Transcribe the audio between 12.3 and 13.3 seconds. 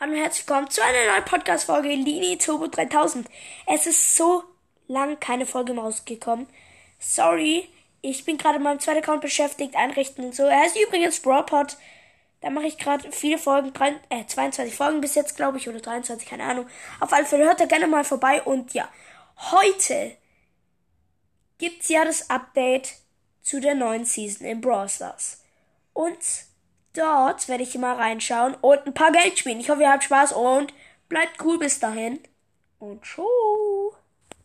Da mache ich gerade